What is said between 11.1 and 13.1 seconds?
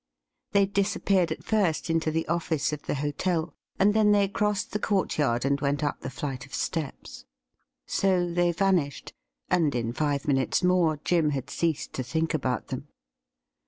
had ceased to think about them.